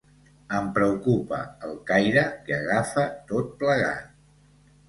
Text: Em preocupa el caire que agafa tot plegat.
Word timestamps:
Em 0.59 0.69
preocupa 0.77 1.41
el 1.67 1.75
caire 1.91 2.25
que 2.47 2.57
agafa 2.57 3.07
tot 3.33 3.55
plegat. 3.61 4.13